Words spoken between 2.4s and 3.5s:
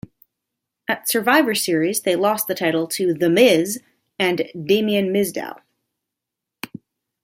the title to The